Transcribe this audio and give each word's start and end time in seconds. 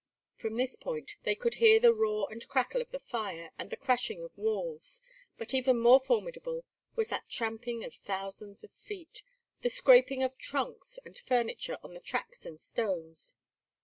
From 0.35 0.55
this 0.57 0.75
point 0.75 1.17
they 1.25 1.35
could 1.35 1.53
hear 1.61 1.79
the 1.79 1.93
roar 1.93 2.27
and 2.31 2.47
crackle 2.47 2.81
of 2.81 2.89
the 2.89 2.97
fire 2.99 3.51
and 3.59 3.69
the 3.69 3.77
crashing 3.77 4.23
of 4.23 4.35
walls; 4.35 4.99
but 5.37 5.53
even 5.53 5.77
more 5.77 5.99
formidable 5.99 6.65
was 6.95 7.09
that 7.09 7.29
tramping 7.29 7.83
of 7.83 7.93
thousands 7.93 8.63
of 8.63 8.71
feet, 8.71 9.21
the 9.61 9.69
scraping 9.69 10.23
of 10.23 10.39
trunks 10.39 10.97
and 11.05 11.15
furniture 11.19 11.77
on 11.83 11.93
the 11.93 11.99
tracks 11.99 12.47
and 12.47 12.59
stones. 12.59 13.35